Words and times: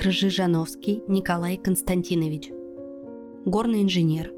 Крыжижановский 0.00 1.02
Николай 1.08 1.58
Константинович. 1.58 2.52
Горный 3.44 3.82
инженер. 3.82 4.32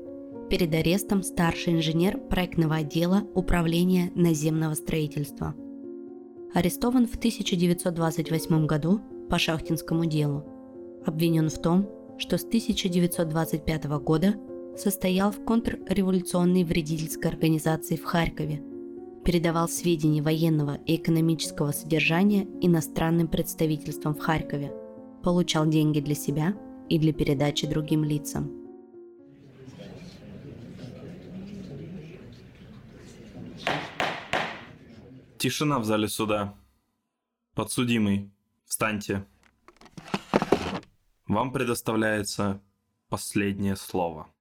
Перед 0.50 0.74
арестом 0.74 1.22
старший 1.22 1.74
инженер 1.74 2.18
проектного 2.18 2.74
отдела 2.74 3.22
Управления 3.36 4.10
наземного 4.16 4.74
строительства. 4.74 5.54
Арестован 6.52 7.06
в 7.06 7.14
1928 7.14 8.66
году 8.66 9.00
по 9.30 9.38
шахтинскому 9.38 10.06
делу. 10.06 10.44
Обвинен 11.06 11.48
в 11.48 11.62
том, 11.62 11.88
что 12.18 12.38
с 12.38 12.44
1925 12.44 13.84
года 14.00 14.34
состоял 14.76 15.32
в 15.32 15.44
контрреволюционной 15.44 16.64
вредительской 16.64 17.30
организации 17.30 17.96
в 17.96 18.04
Харькове, 18.04 18.62
передавал 19.24 19.68
сведения 19.68 20.22
военного 20.22 20.78
и 20.86 20.96
экономического 20.96 21.72
содержания 21.72 22.46
иностранным 22.60 23.28
представительствам 23.28 24.14
в 24.14 24.20
Харькове– 24.20 24.72
получал 25.22 25.66
деньги 25.66 26.00
для 26.00 26.14
себя 26.14 26.54
и 26.88 26.98
для 26.98 27.12
передачи 27.12 27.66
другим 27.66 28.04
лицам. 28.04 28.50
Тишина 35.38 35.78
в 35.78 35.84
зале 35.84 36.08
суда. 36.08 36.56
Подсудимый, 37.54 38.30
встаньте. 38.64 39.26
Вам 41.26 41.52
предоставляется 41.52 42.62
последнее 43.08 43.76
слово. 43.76 44.32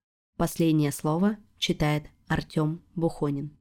Последнее 0.41 0.91
слово 0.91 1.37
читает 1.59 2.05
Артем 2.27 2.81
Бухонин. 2.95 3.55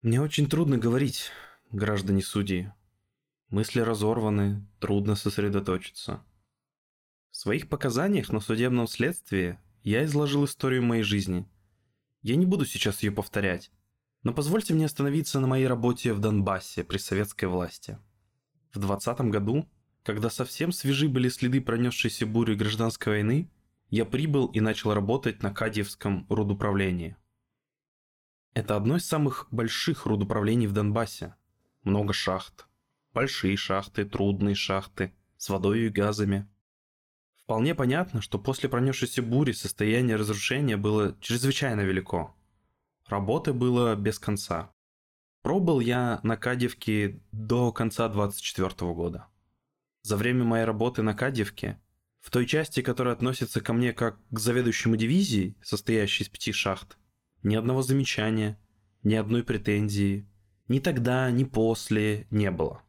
Мне 0.00 0.20
очень 0.20 0.46
трудно 0.48 0.78
говорить, 0.78 1.32
граждане 1.72 2.22
судьи. 2.22 2.72
Мысли 3.48 3.80
разорваны, 3.80 4.64
трудно 4.78 5.16
сосредоточиться. 5.16 6.22
В 7.32 7.36
своих 7.36 7.68
показаниях 7.68 8.30
на 8.30 8.38
судебном 8.38 8.86
следствии 8.86 9.58
я 9.82 10.04
изложил 10.04 10.44
историю 10.44 10.84
моей 10.84 11.02
жизни. 11.02 11.44
Я 12.22 12.36
не 12.36 12.46
буду 12.46 12.66
сейчас 12.66 13.02
ее 13.02 13.10
повторять, 13.10 13.72
но 14.22 14.32
позвольте 14.32 14.72
мне 14.72 14.86
остановиться 14.86 15.40
на 15.40 15.48
моей 15.48 15.66
работе 15.66 16.12
в 16.12 16.20
Донбассе 16.20 16.84
при 16.84 16.98
советской 16.98 17.46
власти. 17.46 17.98
В 18.72 18.78
20 18.78 19.20
году, 19.22 19.68
когда 20.04 20.30
совсем 20.30 20.70
свежи 20.70 21.08
были 21.08 21.28
следы 21.28 21.60
пронесшейся 21.60 22.24
бури 22.24 22.54
гражданской 22.54 23.14
войны, 23.14 23.50
я 23.90 24.04
прибыл 24.04 24.46
и 24.46 24.60
начал 24.60 24.94
работать 24.94 25.42
на 25.42 25.52
Кадьевском 25.52 26.26
рудуправлении. 26.28 27.16
Это 28.54 28.76
одно 28.76 28.96
из 28.96 29.06
самых 29.06 29.46
больших 29.50 30.06
рудуправлений 30.06 30.66
в 30.66 30.72
Донбассе. 30.72 31.34
Много 31.82 32.12
шахт, 32.12 32.66
Большие 33.12 33.56
шахты, 33.56 34.04
трудные 34.04 34.54
шахты, 34.54 35.12
с 35.36 35.48
водой 35.48 35.80
и 35.80 35.88
газами. 35.88 36.48
Вполне 37.42 37.74
понятно, 37.74 38.20
что 38.20 38.38
после 38.38 38.68
пронесшейся 38.68 39.20
бури 39.20 39.50
состояние 39.50 40.14
разрушения 40.14 40.76
было 40.76 41.16
чрезвычайно 41.20 41.80
велико. 41.80 42.36
Работы 43.06 43.52
было 43.52 43.96
без 43.96 44.20
конца. 44.20 44.72
Пробыл 45.42 45.80
я 45.80 46.20
на 46.22 46.36
Кадевке 46.36 47.20
до 47.32 47.72
конца 47.72 48.08
24 48.08 48.92
года. 48.92 49.26
За 50.02 50.16
время 50.16 50.44
моей 50.44 50.64
работы 50.64 51.02
на 51.02 51.14
Кадевке, 51.14 51.80
в 52.20 52.30
той 52.30 52.46
части, 52.46 52.82
которая 52.82 53.14
относится 53.14 53.60
ко 53.60 53.72
мне 53.72 53.92
как 53.92 54.18
к 54.30 54.38
заведующему 54.38 54.96
дивизии, 54.96 55.56
состоящей 55.62 56.24
из 56.24 56.28
пяти 56.28 56.52
шахт, 56.52 56.98
ни 57.42 57.56
одного 57.56 57.82
замечания, 57.82 58.58
ни 59.02 59.14
одной 59.14 59.42
претензии, 59.42 60.28
ни 60.68 60.78
тогда, 60.78 61.30
ни 61.30 61.44
после 61.44 62.26
не 62.30 62.50
было. 62.50 62.82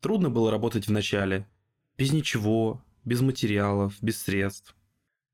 Трудно 0.00 0.30
было 0.30 0.50
работать 0.50 0.86
в 0.86 0.92
начале. 0.92 1.48
Без 1.96 2.12
ничего, 2.12 2.84
без 3.04 3.20
материалов, 3.20 3.96
без 4.00 4.22
средств. 4.22 4.76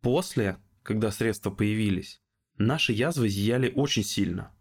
После, 0.00 0.56
когда 0.82 1.10
средства 1.10 1.50
появились, 1.50 2.22
наши 2.56 2.92
язвы 2.92 3.28
зияли 3.28 3.70
очень 3.74 4.04
сильно. 4.04 4.54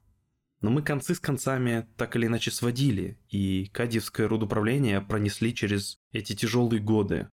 Но 0.59 0.69
мы 0.69 0.81
концы 0.81 1.13
с 1.13 1.19
концами 1.19 1.87
так 1.97 2.15
или 2.15 2.25
иначе 2.25 2.49
сводили, 2.49 3.19
и 3.29 3.69
Кадьевское 3.73 4.27
рудуправление 4.27 5.01
пронесли 5.01 5.53
через 5.53 5.99
эти 6.11 6.35
тяжелые 6.35 6.81
годы. 6.81 7.29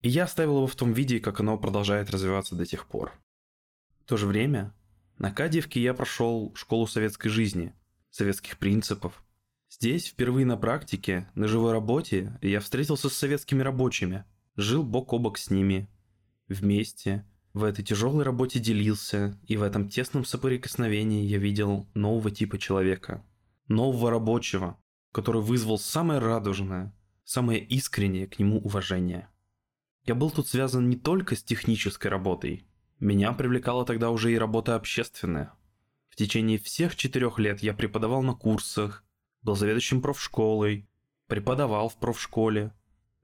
И 0.00 0.08
я 0.08 0.24
оставил 0.24 0.56
его 0.56 0.66
в 0.66 0.76
том 0.76 0.92
виде, 0.92 1.20
как 1.20 1.40
оно 1.40 1.58
продолжает 1.58 2.10
развиваться 2.10 2.54
до 2.54 2.66
тех 2.66 2.86
пор. 2.86 3.12
В 4.00 4.04
то 4.04 4.16
же 4.16 4.26
время, 4.26 4.74
на 5.18 5.30
Кадьевке 5.32 5.80
я 5.80 5.94
прошел 5.94 6.52
школу 6.54 6.86
советской 6.86 7.28
жизни, 7.28 7.74
советских 8.10 8.58
принципов, 8.58 9.22
Здесь, 9.70 10.06
впервые 10.06 10.46
на 10.46 10.56
практике, 10.56 11.28
на 11.34 11.46
живой 11.46 11.72
работе, 11.72 12.38
я 12.40 12.60
встретился 12.60 13.10
с 13.10 13.14
советскими 13.14 13.62
рабочими, 13.62 14.24
жил 14.56 14.82
бок 14.82 15.12
о 15.12 15.18
бок 15.18 15.36
с 15.36 15.50
ними. 15.50 15.90
Вместе, 16.48 17.26
в 17.52 17.62
этой 17.64 17.84
тяжелой 17.84 18.24
работе 18.24 18.60
делился, 18.60 19.38
и 19.46 19.58
в 19.58 19.62
этом 19.62 19.90
тесном 19.90 20.24
соприкосновении 20.24 21.26
я 21.26 21.36
видел 21.36 21.86
нового 21.92 22.30
типа 22.30 22.58
человека. 22.58 23.22
Нового 23.68 24.10
рабочего, 24.10 24.78
который 25.12 25.42
вызвал 25.42 25.78
самое 25.78 26.18
радужное, 26.18 26.94
самое 27.24 27.62
искреннее 27.62 28.26
к 28.26 28.38
нему 28.38 28.58
уважение. 28.60 29.28
Я 30.08 30.14
был 30.14 30.30
тут 30.30 30.48
связан 30.48 30.88
не 30.88 30.96
только 30.96 31.36
с 31.36 31.42
технической 31.42 32.10
работой. 32.10 32.66
Меня 32.98 33.34
привлекала 33.34 33.84
тогда 33.84 34.08
уже 34.08 34.32
и 34.32 34.38
работа 34.38 34.74
общественная. 34.74 35.52
В 36.08 36.16
течение 36.16 36.56
всех 36.56 36.96
четырех 36.96 37.38
лет 37.38 37.62
я 37.62 37.74
преподавал 37.74 38.22
на 38.22 38.32
курсах, 38.32 39.04
был 39.42 39.54
заведующим 39.54 40.00
профшколой, 40.00 40.88
преподавал 41.26 41.90
в 41.90 41.98
профшколе. 41.98 42.72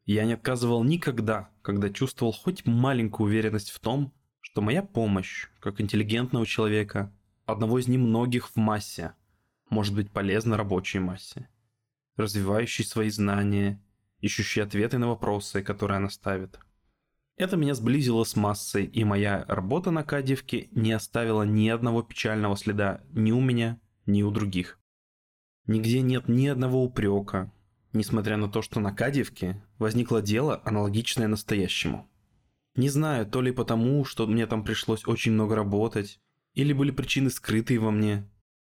Я 0.05 0.27
не 0.27 0.35
отказывал 0.35 0.85
никогда, 0.85 1.49
когда 1.63 1.89
чувствовал 1.89 2.33
хоть 2.35 2.67
маленькую 2.67 3.29
уверенность 3.29 3.71
в 3.71 3.81
том, 3.81 4.13
что 4.43 4.61
моя 4.61 4.83
помощь, 4.83 5.49
как 5.61 5.81
интеллигентного 5.81 6.45
человека, 6.45 7.11
одного 7.47 7.79
из 7.79 7.89
немногих 7.89 8.51
в 8.51 8.57
массе, 8.57 9.15
может 9.71 9.95
быть 9.95 10.11
полезна 10.11 10.59
рабочей 10.59 10.99
массе, 10.99 11.49
развивающей 12.17 12.85
свои 12.85 13.09
знания, 13.09 13.83
ищущей 14.21 14.61
ответы 14.61 14.99
на 14.99 15.09
вопросы, 15.09 15.63
которые 15.63 15.97
она 15.97 16.11
ставит. 16.11 16.59
Это 17.37 17.57
меня 17.57 17.75
сблизило 17.75 18.23
с 18.23 18.37
массой, 18.37 18.85
и 18.85 19.03
моя 19.03 19.45
работа 19.49 19.91
на 19.91 20.05
Кадевке 20.05 20.69
не 20.71 20.93
оставила 20.93 21.43
ни 21.43 21.69
одного 21.69 22.03
печального 22.03 22.57
следа 22.57 23.03
ни 23.13 23.33
у 23.33 23.41
меня, 23.41 23.81
ни 24.07 24.23
у 24.23 24.31
других. 24.31 24.79
Нигде 25.67 26.01
нет 26.01 26.29
ни 26.29 26.47
одного 26.47 26.85
упрека, 26.85 27.53
несмотря 27.93 28.37
на 28.37 28.49
то, 28.49 28.63
что 28.63 28.79
на 28.79 28.95
Кадевке 28.95 29.65
возникло 29.79 30.23
дело, 30.23 30.63
аналогичное 30.65 31.27
настоящему. 31.27 32.09
Не 32.77 32.89
знаю, 32.89 33.27
то 33.27 33.41
ли 33.41 33.51
потому, 33.51 34.05
что 34.05 34.27
мне 34.27 34.47
там 34.47 34.65
пришлось 34.65 35.07
очень 35.07 35.33
много 35.33 35.57
работать, 35.57 36.21
или 36.55 36.73
были 36.73 36.93
причины 36.93 37.31
скрытые 37.31 37.81
во 37.81 37.91
мне, 37.91 38.29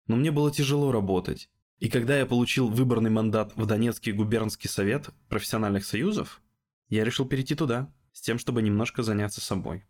но 0.08 0.18
мне 0.18 0.32
было 0.32 0.52
тяжело 0.52 0.92
работать. 0.92 1.50
И 1.78 1.88
когда 1.88 2.18
я 2.18 2.26
получил 2.26 2.68
выборный 2.68 3.10
мандат 3.10 3.54
в 3.56 3.66
Донецкий 3.66 4.12
губернский 4.12 4.68
совет 4.68 5.12
профессиональных 5.30 5.86
союзов, 5.86 6.42
я 6.90 7.06
решил 7.06 7.26
перейти 7.26 7.56
туда, 7.56 7.94
с 8.20 8.22
тем, 8.22 8.38
чтобы 8.38 8.62
немножко 8.62 9.02
заняться 9.02 9.40
собой. 9.40 9.86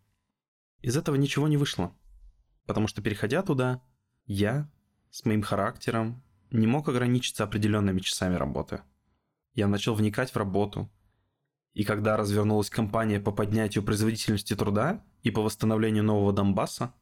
Из 0.84 0.96
этого 0.96 1.16
ничего 1.16 1.48
не 1.48 1.58
вышло, 1.58 1.96
потому 2.68 2.88
что 2.88 3.02
переходя 3.02 3.42
туда, 3.42 3.82
я 4.28 4.70
с 5.10 5.26
моим 5.26 5.42
характером, 5.42 6.22
не 6.52 6.68
мог 6.68 6.88
ограничиться 6.88 7.44
определенными 7.44 8.02
часами 8.02 8.36
работы. 8.36 8.84
Я 9.56 9.68
начал 9.68 9.96
вникать 9.96 10.30
в 10.30 10.38
работу. 10.38 10.92
И 11.74 11.84
когда 11.84 12.18
развернулась 12.18 12.70
кампания 12.70 13.20
по 13.20 13.32
поднятию 13.32 13.84
производительности 13.84 14.56
труда 14.56 15.04
и 15.24 15.32
по 15.32 15.42
восстановлению 15.42 16.04
нового 16.04 16.32
Донбасса, 16.32 16.94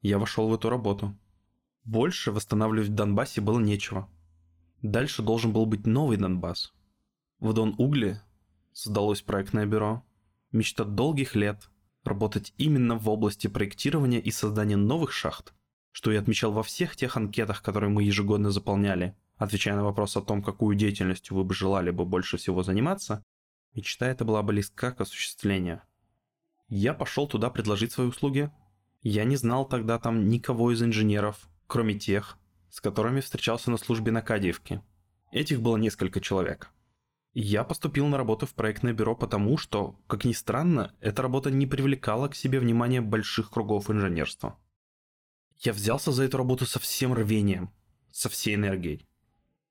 я 0.00 0.20
вошел 0.20 0.48
в 0.48 0.54
эту 0.54 0.70
работу. 0.70 1.18
Больше 1.82 2.30
восстанавливать 2.30 2.90
в 2.90 2.94
Донбассе 2.94 3.40
было 3.40 3.58
нечего. 3.58 4.08
Дальше 4.82 5.22
должен 5.22 5.52
был 5.52 5.66
быть 5.66 5.88
новый 5.88 6.18
Донбасс. 6.18 6.72
В 7.40 7.52
Дон-Угле 7.52 8.22
создалось 8.72 9.22
проектное 9.22 9.66
бюро. 9.66 10.04
Мечта 10.52 10.84
долгих 10.84 11.34
лет 11.34 11.68
работать 12.04 12.54
именно 12.56 12.96
в 12.96 13.08
области 13.08 13.46
проектирования 13.48 14.20
и 14.20 14.30
создания 14.30 14.76
новых 14.76 15.12
шахт 15.12 15.52
что 15.98 16.12
я 16.12 16.20
отмечал 16.20 16.52
во 16.52 16.62
всех 16.62 16.94
тех 16.94 17.16
анкетах, 17.16 17.60
которые 17.60 17.90
мы 17.90 18.04
ежегодно 18.04 18.52
заполняли, 18.52 19.16
отвечая 19.36 19.74
на 19.74 19.82
вопрос 19.82 20.16
о 20.16 20.22
том, 20.22 20.44
какую 20.44 20.76
деятельностью 20.76 21.36
вы 21.36 21.42
бы 21.42 21.54
желали 21.54 21.90
бы 21.90 22.04
больше 22.04 22.36
всего 22.36 22.62
заниматься, 22.62 23.24
мечта 23.74 24.06
эта 24.06 24.24
была 24.24 24.44
близка 24.44 24.92
к 24.92 25.00
осуществлению. 25.00 25.82
Я 26.68 26.94
пошел 26.94 27.26
туда 27.26 27.50
предложить 27.50 27.90
свои 27.90 28.06
услуги. 28.06 28.48
Я 29.02 29.24
не 29.24 29.34
знал 29.34 29.66
тогда 29.66 29.98
там 29.98 30.28
никого 30.28 30.70
из 30.72 30.80
инженеров, 30.82 31.48
кроме 31.66 31.98
тех, 31.98 32.38
с 32.70 32.80
которыми 32.80 33.20
встречался 33.20 33.72
на 33.72 33.76
службе 33.76 34.12
на 34.12 34.22
Кадиевке. 34.22 34.82
Этих 35.32 35.60
было 35.60 35.78
несколько 35.78 36.20
человек. 36.20 36.70
Я 37.34 37.62
поступил 37.62 38.06
на 38.06 38.16
работу 38.16 38.46
в 38.46 38.54
проектное 38.54 38.92
бюро 38.92 39.14
потому, 39.14 39.58
что, 39.58 40.00
как 40.06 40.24
ни 40.24 40.32
странно, 40.32 40.94
эта 41.00 41.22
работа 41.22 41.50
не 41.50 41.66
привлекала 41.66 42.28
к 42.28 42.34
себе 42.34 42.58
внимание 42.58 43.00
больших 43.00 43.50
кругов 43.50 43.90
инженерства. 43.90 44.58
Я 45.58 45.72
взялся 45.72 46.12
за 46.12 46.24
эту 46.24 46.38
работу 46.38 46.66
со 46.66 46.78
всем 46.78 47.12
рвением, 47.12 47.70
со 48.10 48.28
всей 48.28 48.54
энергией. 48.54 49.06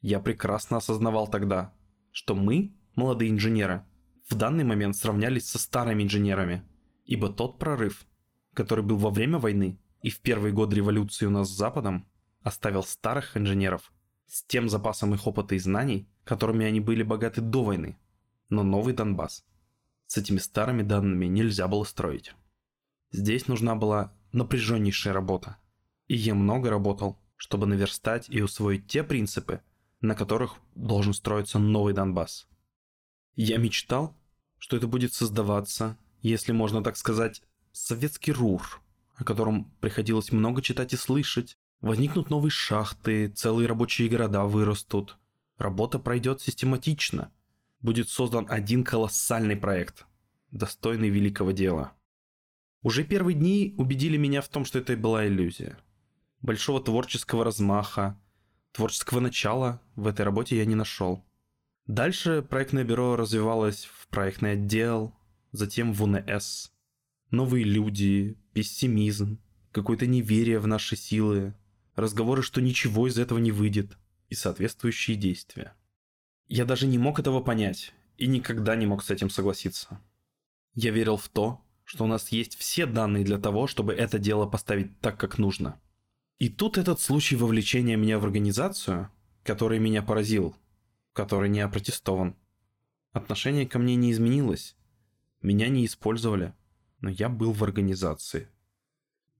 Я 0.01 0.19
прекрасно 0.19 0.77
осознавал 0.77 1.27
тогда, 1.27 1.73
что 2.11 2.35
мы, 2.35 2.75
молодые 2.95 3.31
инженеры, 3.31 3.85
в 4.29 4.35
данный 4.35 4.63
момент 4.63 4.95
сравнялись 4.95 5.47
со 5.47 5.57
старыми 5.57 6.03
инженерами, 6.03 6.67
ибо 7.05 7.29
тот 7.29 7.57
прорыв, 7.57 8.05
который 8.53 8.83
был 8.83 8.97
во 8.97 9.09
время 9.09 9.39
войны 9.39 9.79
и 10.01 10.09
в 10.09 10.19
первый 10.19 10.51
год 10.51 10.73
революции 10.73 11.25
у 11.25 11.29
нас 11.29 11.49
с 11.49 11.57
Западом, 11.57 12.07
оставил 12.41 12.83
старых 12.83 13.35
инженеров 13.35 13.91
с 14.27 14.43
тем 14.43 14.69
запасом 14.69 15.13
их 15.13 15.25
опыта 15.25 15.55
и 15.55 15.59
знаний, 15.59 16.09
которыми 16.27 16.65
они 16.65 16.79
были 16.79 17.03
богаты 17.03 17.41
до 17.41 17.63
войны. 17.63 17.97
Но 18.49 18.63
новый 18.63 18.93
Донбасс 18.93 19.43
с 20.07 20.17
этими 20.17 20.37
старыми 20.37 20.83
данными 20.83 21.25
нельзя 21.25 21.67
было 21.67 21.83
строить. 21.83 22.33
Здесь 23.11 23.47
нужна 23.47 23.75
была 23.75 24.13
напряженнейшая 24.31 25.13
работа. 25.13 25.57
И 26.07 26.15
я 26.15 26.33
много 26.33 26.69
работал, 26.69 27.19
чтобы 27.35 27.67
наверстать 27.67 28.29
и 28.29 28.41
усвоить 28.41 28.87
те 28.87 29.03
принципы, 29.03 29.61
на 30.01 30.15
которых 30.15 30.55
должен 30.75 31.13
строиться 31.13 31.59
новый 31.59 31.93
Донбасс. 31.93 32.47
Я 33.35 33.57
мечтал, 33.57 34.15
что 34.57 34.77
это 34.77 34.87
будет 34.87 35.13
создаваться, 35.13 35.97
если 36.21 36.51
можно 36.51 36.83
так 36.83 36.97
сказать, 36.97 37.41
советский 37.71 38.31
РУР, 38.31 38.81
о 39.15 39.23
котором 39.23 39.65
приходилось 39.81 40.31
много 40.31 40.61
читать 40.61 40.93
и 40.93 40.97
слышать. 40.97 41.55
Возникнут 41.81 42.29
новые 42.29 42.51
шахты, 42.51 43.29
целые 43.29 43.67
рабочие 43.67 44.09
города 44.09 44.45
вырастут. 44.45 45.17
Работа 45.57 45.97
пройдет 45.97 46.41
систематично. 46.41 47.31
Будет 47.81 48.09
создан 48.09 48.45
один 48.49 48.83
колоссальный 48.83 49.55
проект, 49.55 50.05
достойный 50.51 51.09
великого 51.09 51.51
дела. 51.51 51.93
Уже 52.83 53.03
первые 53.03 53.35
дни 53.35 53.73
убедили 53.77 54.17
меня 54.17 54.41
в 54.41 54.49
том, 54.49 54.65
что 54.65 54.79
это 54.79 54.95
была 54.95 55.27
иллюзия. 55.27 55.77
Большого 56.41 56.81
творческого 56.81 57.43
размаха, 57.43 58.19
творческого 58.71 59.19
начала 59.19 59.81
в 59.95 60.07
этой 60.07 60.21
работе 60.21 60.57
я 60.57 60.65
не 60.65 60.75
нашел. 60.75 61.25
Дальше 61.87 62.45
проектное 62.47 62.83
бюро 62.83 63.15
развивалось 63.15 63.85
в 63.85 64.07
проектный 64.09 64.53
отдел, 64.53 65.15
затем 65.51 65.93
в 65.93 66.03
УНС. 66.03 66.71
Новые 67.31 67.63
люди, 67.63 68.37
пессимизм, 68.53 69.39
какое-то 69.71 70.05
неверие 70.05 70.59
в 70.59 70.67
наши 70.67 70.95
силы, 70.95 71.55
разговоры, 71.95 72.43
что 72.43 72.61
ничего 72.61 73.07
из 73.07 73.17
этого 73.17 73.39
не 73.39 73.51
выйдет, 73.51 73.97
и 74.29 74.35
соответствующие 74.35 75.17
действия. 75.17 75.73
Я 76.47 76.65
даже 76.65 76.87
не 76.87 76.97
мог 76.97 77.19
этого 77.19 77.41
понять 77.41 77.93
и 78.17 78.27
никогда 78.27 78.75
не 78.75 78.85
мог 78.85 79.03
с 79.03 79.09
этим 79.09 79.29
согласиться. 79.29 80.01
Я 80.73 80.91
верил 80.91 81.17
в 81.17 81.27
то, 81.29 81.61
что 81.83 82.03
у 82.03 82.07
нас 82.07 82.29
есть 82.29 82.55
все 82.57 82.85
данные 82.85 83.23
для 83.23 83.37
того, 83.37 83.67
чтобы 83.67 83.93
это 83.93 84.19
дело 84.19 84.45
поставить 84.45 84.99
так, 84.99 85.19
как 85.19 85.37
нужно. 85.37 85.79
И 86.39 86.49
тут 86.49 86.77
этот 86.77 86.99
случай 86.99 87.35
вовлечения 87.35 87.95
меня 87.95 88.19
в 88.19 88.25
организацию, 88.25 89.09
который 89.43 89.79
меня 89.79 90.01
поразил– 90.01 90.55
который 91.17 91.49
не 91.49 91.61
опротестован. 91.61 92.35
Отношение 93.11 93.67
ко 93.67 93.79
мне 93.79 93.95
не 93.95 94.11
изменилось. 94.11 94.75
Меня 95.41 95.67
не 95.67 95.83
использовали, 95.83 96.53
но 97.01 97.09
я 97.09 97.27
был 97.27 97.53
в 97.53 97.63
организации. 97.63 98.49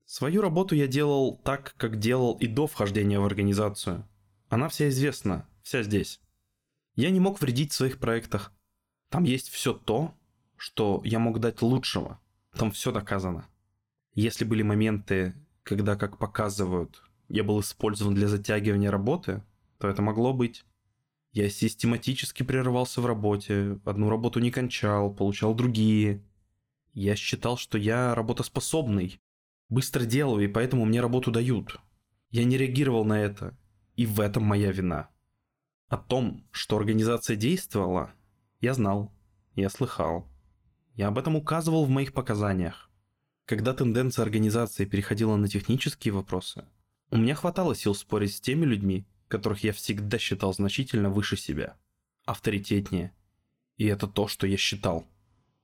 Свою 0.04 0.42
работу 0.42 0.74
я 0.74 0.88
делал 0.88 1.36
так, 1.44 1.76
как 1.76 2.00
делал 2.00 2.34
и 2.40 2.48
до 2.48 2.66
вхождения 2.66 3.20
в 3.20 3.24
организацию. 3.24 4.08
Она 4.48 4.68
вся 4.68 4.88
известна, 4.88 5.46
вся 5.62 5.82
здесь. 5.82 6.20
Я 6.94 7.10
не 7.10 7.20
мог 7.20 7.40
вредить 7.40 7.72
в 7.72 7.76
своих 7.76 7.98
проектах. 7.98 8.52
Там 9.10 9.24
есть 9.24 9.48
все 9.48 9.72
то, 9.72 10.14
что 10.56 11.02
я 11.04 11.18
мог 11.18 11.38
дать 11.38 11.60
лучшего. 11.60 12.20
Там 12.52 12.70
все 12.70 12.90
доказано. 12.90 13.46
Если 14.14 14.44
были 14.44 14.62
моменты, 14.62 15.34
когда, 15.62 15.96
как 15.96 16.18
показывают, 16.18 17.02
я 17.28 17.44
был 17.44 17.60
использован 17.60 18.14
для 18.14 18.26
затягивания 18.26 18.90
работы, 18.90 19.42
то 19.78 19.88
это 19.88 20.00
могло 20.00 20.32
быть. 20.32 20.64
Я 21.32 21.50
систематически 21.50 22.42
прерывался 22.42 23.02
в 23.02 23.06
работе, 23.06 23.78
одну 23.84 24.08
работу 24.08 24.40
не 24.40 24.50
кончал, 24.50 25.12
получал 25.12 25.54
другие. 25.54 26.24
Я 26.94 27.16
считал, 27.16 27.58
что 27.58 27.76
я 27.76 28.14
работоспособный, 28.14 29.20
быстро 29.68 30.04
делаю, 30.06 30.44
и 30.44 30.52
поэтому 30.52 30.86
мне 30.86 31.02
работу 31.02 31.30
дают. 31.30 31.76
Я 32.30 32.44
не 32.44 32.56
реагировал 32.56 33.04
на 33.04 33.20
это, 33.20 33.57
и 33.98 34.06
в 34.06 34.20
этом 34.20 34.44
моя 34.44 34.70
вина. 34.70 35.10
О 35.88 35.96
том, 35.96 36.46
что 36.52 36.76
организация 36.76 37.34
действовала, 37.34 38.12
я 38.60 38.72
знал, 38.72 39.12
я 39.56 39.68
слыхал. 39.68 40.28
Я 40.94 41.08
об 41.08 41.18
этом 41.18 41.34
указывал 41.34 41.84
в 41.84 41.90
моих 41.90 42.12
показаниях. 42.12 42.92
Когда 43.44 43.74
тенденция 43.74 44.22
организации 44.22 44.84
переходила 44.84 45.34
на 45.34 45.48
технические 45.48 46.14
вопросы, 46.14 46.64
у 47.10 47.16
меня 47.16 47.34
хватало 47.34 47.74
сил 47.74 47.92
спорить 47.92 48.36
с 48.36 48.40
теми 48.40 48.64
людьми, 48.64 49.04
которых 49.26 49.64
я 49.64 49.72
всегда 49.72 50.16
считал 50.16 50.54
значительно 50.54 51.10
выше 51.10 51.36
себя, 51.36 51.76
авторитетнее. 52.24 53.12
И 53.78 53.86
это 53.86 54.06
то, 54.06 54.28
что 54.28 54.46
я 54.46 54.56
считал. 54.56 55.08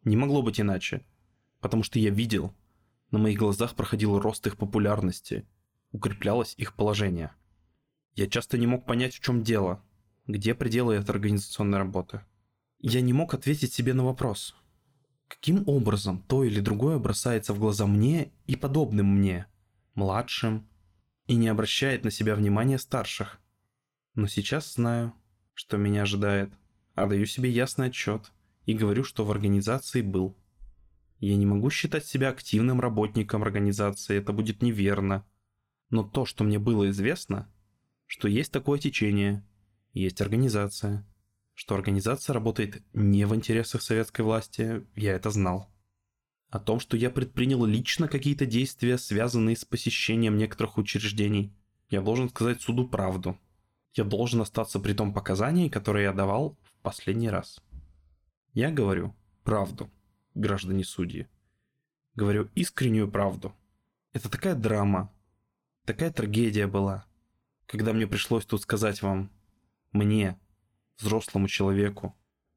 Не 0.02 0.16
могло 0.16 0.42
быть 0.42 0.60
иначе, 0.60 1.06
потому 1.60 1.84
что 1.84 2.00
я 2.00 2.10
видел, 2.10 2.52
на 3.12 3.20
моих 3.20 3.38
глазах 3.38 3.76
проходил 3.76 4.18
рост 4.18 4.44
их 4.48 4.56
популярности, 4.56 5.46
укреплялось 5.92 6.54
их 6.56 6.74
положение. 6.74 7.30
Я 8.14 8.28
часто 8.28 8.58
не 8.58 8.66
мог 8.66 8.86
понять, 8.86 9.14
в 9.14 9.20
чем 9.20 9.42
дело, 9.42 9.82
где 10.26 10.54
пределы 10.54 10.94
этой 10.94 11.10
организационной 11.10 11.78
работы. 11.78 12.20
Я 12.78 13.00
не 13.00 13.12
мог 13.12 13.34
ответить 13.34 13.72
себе 13.72 13.92
на 13.92 14.04
вопрос, 14.04 14.54
каким 15.26 15.64
образом 15.66 16.22
то 16.22 16.44
или 16.44 16.60
другое 16.60 16.98
бросается 16.98 17.52
в 17.52 17.58
глаза 17.58 17.86
мне 17.86 18.32
и 18.46 18.54
подобным 18.54 19.18
мне, 19.18 19.46
младшим, 19.94 20.68
и 21.26 21.34
не 21.34 21.48
обращает 21.48 22.04
на 22.04 22.10
себя 22.10 22.36
внимания 22.36 22.78
старших. 22.78 23.40
Но 24.14 24.28
сейчас 24.28 24.74
знаю, 24.74 25.12
что 25.52 25.76
меня 25.76 26.02
ожидает, 26.02 26.52
а 26.94 27.06
даю 27.06 27.26
себе 27.26 27.50
ясный 27.50 27.86
отчет 27.86 28.30
и 28.64 28.74
говорю, 28.74 29.02
что 29.02 29.24
в 29.24 29.30
организации 29.30 30.02
был. 30.02 30.36
Я 31.18 31.36
не 31.36 31.46
могу 31.46 31.70
считать 31.70 32.06
себя 32.06 32.28
активным 32.28 32.80
работником 32.80 33.42
организации, 33.42 34.18
это 34.18 34.32
будет 34.32 34.62
неверно. 34.62 35.26
Но 35.90 36.04
то, 36.04 36.24
что 36.26 36.44
мне 36.44 36.58
было 36.58 36.90
известно, 36.90 37.50
что 38.06 38.28
есть 38.28 38.52
такое 38.52 38.78
течение, 38.78 39.44
есть 39.92 40.20
организация, 40.20 41.06
что 41.54 41.74
организация 41.74 42.34
работает 42.34 42.82
не 42.92 43.26
в 43.26 43.34
интересах 43.34 43.82
советской 43.82 44.22
власти, 44.22 44.86
я 44.96 45.12
это 45.12 45.30
знал. 45.30 45.70
О 46.50 46.58
том, 46.58 46.80
что 46.80 46.96
я 46.96 47.10
предпринял 47.10 47.64
лично 47.64 48.08
какие-то 48.08 48.46
действия, 48.46 48.98
связанные 48.98 49.56
с 49.56 49.64
посещением 49.64 50.36
некоторых 50.36 50.78
учреждений, 50.78 51.52
я 51.90 52.00
должен 52.00 52.28
сказать 52.28 52.62
суду 52.62 52.88
правду– 52.88 53.38
я 53.94 54.04
должен 54.04 54.40
остаться 54.40 54.80
при 54.80 54.92
том 54.92 55.14
показании, 55.14 55.68
которое 55.68 56.04
я 56.04 56.12
давал 56.12 56.58
в 56.62 56.82
последний 56.82 57.30
раз. 57.30 57.60
Я 58.52 58.70
говорю 58.72 59.14
правду, 59.44 59.90
граждане 60.34 60.84
судьи. 60.84 61.28
Говорю 62.14 62.50
искреннюю 62.54 63.10
правду. 63.10 63.54
Это 64.12 64.28
такая 64.28 64.54
драма, 64.54 65.12
такая 65.84 66.10
трагедия 66.10 66.66
была, 66.66 67.06
когда 67.66 67.92
мне 67.92 68.06
пришлось 68.06 68.44
тут 68.44 68.62
сказать 68.62 69.02
вам, 69.02 69.30
мне, 69.92 70.38
взрослому 70.98 71.48
человеку, 71.48 72.16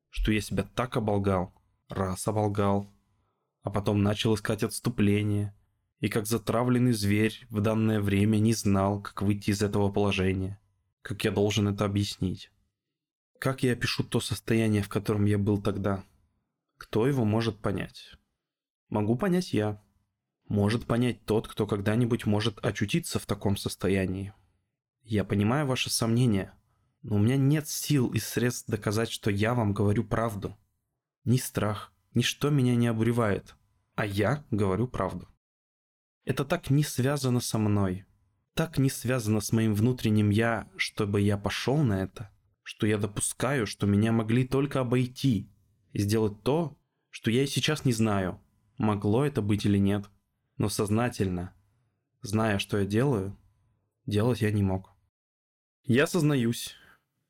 что 0.10 0.32
я 0.32 0.42
себя 0.42 0.64
так 0.64 0.98
оболгал, 0.98 1.54
раз 1.90 2.28
оболгал, 2.28 2.92
а 3.62 3.70
потом 3.70 4.04
начал 4.04 4.36
искать 4.36 4.64
отступление, 4.64 5.56
и 6.00 6.10
как 6.10 6.26
затравленный 6.26 6.94
зверь 6.94 7.46
в 7.50 7.62
данное 7.62 8.00
время 8.00 8.38
не 8.38 8.54
знал, 8.54 9.02
как 9.02 9.22
выйти 9.22 9.52
из 9.52 9.62
этого 9.62 9.92
положения 9.92 10.60
как 11.08 11.24
я 11.24 11.32
должен 11.32 11.70
это 11.70 11.86
объяснить? 11.86 12.52
Как 13.40 13.64
я 13.64 13.72
опишу 13.72 14.04
то 14.04 14.20
состояние, 14.20 14.84
в 14.84 14.90
котором 14.90 15.24
я 15.24 15.38
был 15.38 15.62
тогда? 15.62 16.04
Кто 16.76 17.08
его 17.08 17.24
может 17.24 17.60
понять? 17.60 18.18
Могу 18.90 19.16
понять 19.16 19.54
я. 19.54 19.82
Может 20.50 20.86
понять 20.86 21.24
тот, 21.24 21.48
кто 21.48 21.66
когда-нибудь 21.66 22.26
может 22.26 22.60
очутиться 22.66 23.20
в 23.20 23.26
таком 23.26 23.56
состоянии. 23.56 24.34
Я 25.10 25.24
понимаю 25.24 25.66
ваши 25.66 25.90
сомнения, 25.90 26.54
но 27.02 27.16
у 27.16 27.20
меня 27.20 27.38
нет 27.38 27.70
сил 27.70 28.12
и 28.12 28.20
средств 28.20 28.68
доказать, 28.68 29.10
что 29.10 29.32
я 29.32 29.54
вам 29.54 29.74
говорю 29.74 30.04
правду. 30.04 30.58
Ни 31.24 31.38
страх, 31.38 31.94
ничто 32.14 32.50
меня 32.50 32.76
не 32.76 32.88
обуревает, 32.88 33.56
а 33.96 34.06
я 34.06 34.44
говорю 34.52 34.90
правду. 34.90 35.30
Это 36.26 36.44
так 36.44 36.70
не 36.70 36.84
связано 36.84 37.40
со 37.40 37.58
мной, 37.58 38.06
так 38.54 38.78
не 38.78 38.90
связано 38.90 39.40
с 39.40 39.54
моим 39.54 39.76
внутренним 39.76 40.30
«я», 40.30 40.70
чтобы 40.76 41.22
я 41.22 41.38
пошел 41.38 41.78
на 41.78 42.02
это, 42.04 42.30
что 42.62 42.86
я 42.86 42.98
допускаю, 42.98 43.66
что 43.66 43.88
меня 43.88 44.12
могли 44.12 44.46
только 44.46 44.82
обойти 44.82 45.50
и 45.94 46.00
сделать 46.00 46.44
то, 46.44 46.78
что 47.10 47.32
я 47.32 47.44
и 47.44 47.48
сейчас 47.48 47.86
не 47.86 47.94
знаю, 47.94 48.42
могло 48.78 49.24
это 49.24 49.42
быть 49.42 49.66
или 49.66 49.78
нет. 49.78 50.10
Но 50.58 50.68
сознательно, 50.68 51.54
зная, 52.22 52.60
что 52.60 52.78
я 52.78 52.86
делаю, 52.86 53.38
делать 54.06 54.42
я 54.42 54.52
не 54.52 54.64
мог. 54.64 54.97
Я 55.90 56.06
сознаюсь, 56.06 56.76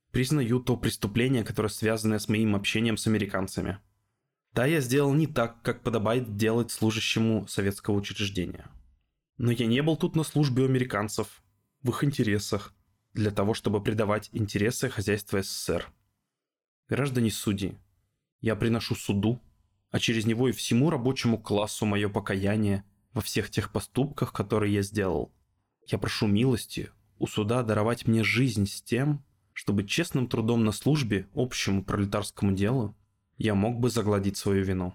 признаю 0.09 0.59
то 0.59 0.77
преступление, 0.77 1.43
которое 1.43 1.69
связано 1.69 2.17
с 2.17 2.27
моим 2.27 2.55
общением 2.55 2.97
с 2.97 3.05
американцами. 3.05 3.77
Да, 4.53 4.65
я 4.65 4.81
сделал 4.81 5.13
не 5.13 5.27
так, 5.27 5.61
как 5.61 5.83
подобает 5.83 6.37
делать 6.37 6.71
служащему 6.71 7.45
советского 7.47 7.93
учреждения. 7.93 8.67
Но 9.37 9.51
я 9.51 9.67
не 9.67 9.83
был 9.83 9.95
тут 9.95 10.15
на 10.15 10.23
службе 10.23 10.63
у 10.63 10.65
американцев, 10.65 11.43
в 11.83 11.89
их 11.89 12.03
интересах, 12.03 12.73
для 13.13 13.29
того, 13.29 13.53
чтобы 13.53 13.79
предавать 13.79 14.31
интересы 14.31 14.89
хозяйства 14.89 15.43
СССР. 15.43 15.93
Граждане 16.89 17.29
судьи, 17.29 17.77
я 18.41 18.55
приношу 18.55 18.95
суду, 18.95 19.39
а 19.91 19.99
через 19.99 20.25
него 20.25 20.49
и 20.49 20.51
всему 20.51 20.89
рабочему 20.89 21.39
классу 21.39 21.85
мое 21.85 22.09
покаяние 22.09 22.83
во 23.13 23.21
всех 23.21 23.51
тех 23.51 23.71
поступках, 23.71 24.33
которые 24.33 24.73
я 24.73 24.81
сделал. 24.81 25.31
Я 25.85 25.99
прошу 25.99 26.25
милости 26.25 26.89
у 27.19 27.27
суда 27.27 27.63
даровать 27.63 28.07
мне 28.07 28.23
жизнь 28.23 28.65
с 28.67 28.81
тем, 28.81 29.23
чтобы 29.53 29.85
честным 29.85 30.27
трудом 30.27 30.63
на 30.63 30.71
службе 30.71 31.27
общему 31.33 31.83
пролетарскому 31.83 32.53
делу 32.53 32.95
я 33.37 33.55
мог 33.55 33.79
бы 33.79 33.89
загладить 33.89 34.37
свою 34.37 34.63
вину. 34.63 34.93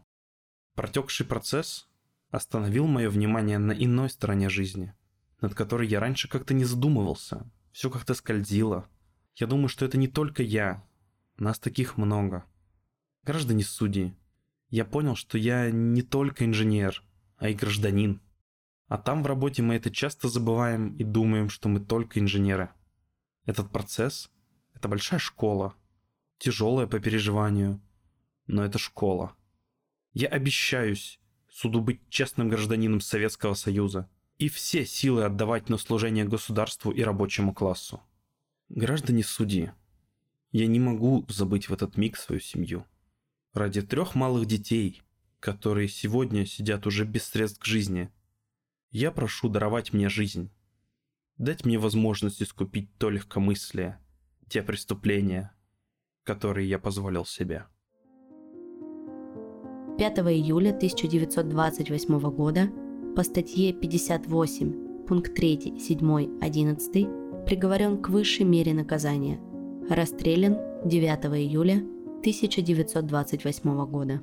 Протекший 0.74 1.26
процесс 1.26 1.88
остановил 2.30 2.86
мое 2.86 3.10
внимание 3.10 3.58
на 3.58 3.72
иной 3.72 4.08
стороне 4.08 4.48
жизни, 4.48 4.94
над 5.40 5.54
которой 5.54 5.88
я 5.88 6.00
раньше 6.00 6.28
как-то 6.28 6.54
не 6.54 6.64
задумывался, 6.64 7.50
все 7.72 7.90
как-то 7.90 8.14
скользило. 8.14 8.88
Я 9.34 9.46
думаю, 9.46 9.68
что 9.68 9.84
это 9.84 9.98
не 9.98 10.08
только 10.08 10.42
я, 10.42 10.84
нас 11.38 11.58
таких 11.58 11.96
много. 11.96 12.44
Граждане 13.24 13.64
судьи, 13.64 14.14
я 14.68 14.84
понял, 14.84 15.16
что 15.16 15.38
я 15.38 15.70
не 15.70 16.02
только 16.02 16.44
инженер, 16.44 17.02
а 17.36 17.48
и 17.48 17.54
гражданин. 17.54 18.20
А 18.88 18.98
там 18.98 19.22
в 19.22 19.26
работе 19.26 19.62
мы 19.62 19.74
это 19.74 19.90
часто 19.90 20.28
забываем 20.28 20.94
и 20.96 21.04
думаем, 21.04 21.48
что 21.48 21.68
мы 21.68 21.80
только 21.80 22.20
инженеры. 22.20 22.70
Этот 23.46 23.70
процесс– 23.70 24.30
это 24.74 24.88
большая 24.88 25.18
школа, 25.18 25.74
тяжелая 26.38 26.86
по 26.86 26.98
переживанию, 27.00 27.80
но 28.46 28.64
это 28.64 28.78
школа. 28.78 29.34
Я 30.12 30.28
обещаюсь 30.28 31.20
суду 31.48 31.80
быть 31.80 32.00
честным 32.08 32.48
гражданином 32.48 33.00
Советского 33.00 33.54
Союза 33.54 34.10
и 34.38 34.48
все 34.48 34.84
силы 34.84 35.24
отдавать 35.24 35.68
на 35.68 35.78
служение 35.78 36.24
государству 36.24 36.90
и 36.90 37.02
рабочему 37.02 37.54
классу. 37.54 38.02
Граждане 38.68 39.22
судьи, 39.22 39.72
я 40.50 40.66
не 40.66 40.80
могу 40.80 41.24
забыть 41.28 41.68
в 41.68 41.72
этот 41.72 41.96
миг 41.96 42.16
свою 42.16 42.40
семью. 42.40 42.86
Ради 43.54 43.82
трех 43.82 44.14
малых 44.14 44.46
детей, 44.46 45.02
которые 45.40 45.88
сегодня 45.88 46.46
сидят 46.46 46.86
уже 46.86 47.04
без 47.04 47.24
средств 47.24 47.60
к 47.60 47.64
жизни– 47.64 48.10
я 48.92 49.10
прошу 49.10 49.48
даровать 49.48 49.92
мне 49.92 50.08
жизнь. 50.08 50.50
Дать 51.38 51.64
мне 51.64 51.78
возможность 51.78 52.42
искупить 52.42 52.90
то 52.98 53.08
легкомыслие, 53.10 53.98
те 54.48 54.62
преступления, 54.62 55.52
которые 56.24 56.68
я 56.68 56.78
позволил 56.78 57.24
себе. 57.24 57.64
5 59.98 60.18
июля 60.18 60.70
1928 60.70 62.20
года 62.30 62.70
по 63.16 63.22
статье 63.22 63.72
58, 63.72 65.06
пункт 65.06 65.34
3, 65.34 65.78
7, 65.80 66.40
11 66.40 67.46
приговорен 67.46 68.00
к 68.00 68.10
высшей 68.10 68.44
мере 68.44 68.74
наказания. 68.74 69.40
Расстрелян 69.88 70.58
9 70.84 71.24
июля 71.38 71.78
1928 72.20 73.86
года. 73.86 74.22